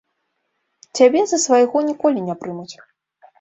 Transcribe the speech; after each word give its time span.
Цябе 0.99 1.21
за 1.33 1.39
свайго 1.45 1.77
ніколі 1.91 2.25
не 2.31 2.35
прымуць. 2.41 2.75